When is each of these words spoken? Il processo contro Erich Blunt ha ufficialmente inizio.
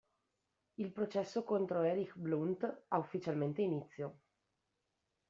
Il 0.79 0.91
processo 0.91 1.43
contro 1.43 1.83
Erich 1.83 2.13
Blunt 2.15 2.85
ha 2.87 2.97
ufficialmente 2.97 3.61
inizio. 3.61 4.19